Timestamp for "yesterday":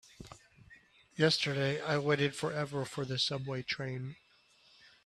1.15-1.79